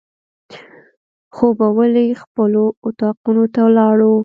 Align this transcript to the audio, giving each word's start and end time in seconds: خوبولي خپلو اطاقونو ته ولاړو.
خوبولي 1.35 2.07
خپلو 2.21 2.63
اطاقونو 2.87 3.43
ته 3.53 3.59
ولاړو. 3.67 4.13